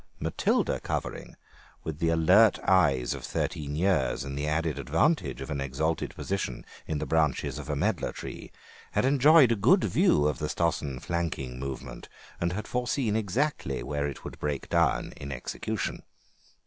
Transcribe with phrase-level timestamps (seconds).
[0.19, 1.35] Matilda Cuvering,
[1.83, 6.15] with the alert eyes of thirteen years old and the added advantage of an exalted
[6.15, 8.51] position in the branches of a medlar tree,
[8.93, 12.09] had enjoyed a good view of the Stossen flanking movement
[12.39, 16.01] and had foreseen exactly where it would break down in execution.